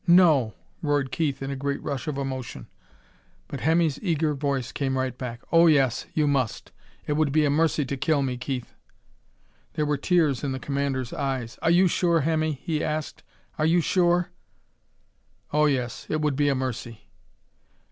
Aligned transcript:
"No!" 0.07 0.55
roared 0.81 1.11
Keith 1.11 1.43
in 1.43 1.51
a 1.51 1.55
great 1.55 1.79
rush 1.83 2.07
of 2.07 2.17
emotion. 2.17 2.65
But 3.47 3.59
Hemmy's 3.59 3.99
eager 4.01 4.33
voice 4.33 4.71
came 4.71 4.97
right 4.97 5.15
back: 5.15 5.41
"Oh 5.51 5.67
yes, 5.67 6.07
you 6.15 6.25
must! 6.27 6.71
It 7.05 7.13
would 7.13 7.31
be 7.31 7.45
a 7.45 7.51
mercy 7.51 7.85
to 7.85 7.95
kill 7.95 8.23
me, 8.23 8.35
Keith." 8.35 8.73
There 9.73 9.85
were 9.85 9.97
tears 9.97 10.43
in 10.43 10.53
the 10.53 10.59
commander's 10.59 11.13
eyes. 11.13 11.59
"Are 11.61 11.69
you 11.69 11.87
sure, 11.87 12.21
Hemmy?" 12.21 12.53
he 12.63 12.83
asked. 12.83 13.21
"Are 13.59 13.65
you 13.67 13.79
sure?" 13.79 14.31
"Oh, 15.53 15.67
yes. 15.67 16.07
It 16.09 16.19
would 16.19 16.35
be 16.35 16.49
a 16.49 16.55
mercy." 16.55 17.01